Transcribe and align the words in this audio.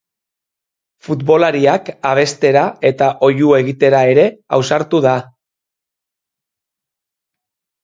Futbolariak 1.07 1.91
abestera 2.13 2.63
eta 2.91 3.11
oihu 3.29 3.53
egitera 3.59 4.01
ere 4.15 4.25
ausartu 4.59 5.05
da. 5.09 5.15